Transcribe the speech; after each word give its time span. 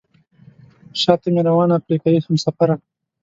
شاته 1.01 1.27
مې 1.33 1.41
روانه 1.49 1.73
افریقایي 1.79 2.19
همسفره. 2.25 2.75